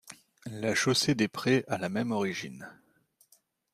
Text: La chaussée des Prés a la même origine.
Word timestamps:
La 0.47 0.73
chaussée 0.73 1.13
des 1.13 1.27
Prés 1.27 1.63
a 1.67 1.77
la 1.77 1.87
même 1.87 2.11
origine. 2.11 2.67